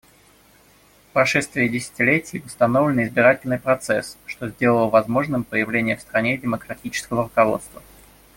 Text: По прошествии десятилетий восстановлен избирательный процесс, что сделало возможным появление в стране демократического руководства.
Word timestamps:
По 1.13 1.19
прошествии 1.19 1.67
десятилетий 1.67 2.39
восстановлен 2.39 3.03
избирательный 3.03 3.59
процесс, 3.59 4.17
что 4.25 4.49
сделало 4.49 4.89
возможным 4.89 5.43
появление 5.43 5.95
в 5.95 6.01
стране 6.01 6.39
демократического 6.39 7.21
руководства. 7.25 7.83